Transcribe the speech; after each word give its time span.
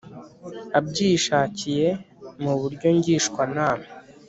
Abyishakiye 0.77 1.87
mu 2.43 2.53
buryo 2.59 2.87
ngishwanama 2.97 3.85